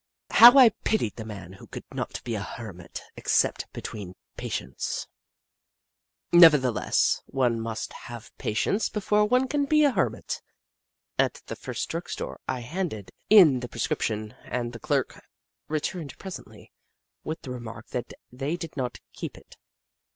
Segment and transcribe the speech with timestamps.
[0.31, 5.05] How I pitied the man who could not be a hermit except between patients!
[6.31, 10.41] Nevertheless, one must have patience before one can be a hermit.
[11.19, 14.37] At the first drug store I handed in the 56 The Book of Clever Beasts
[14.39, 15.25] prescription, and the clerk
[15.67, 16.73] returned presently
[17.23, 19.55] with the remark that they did not keep it.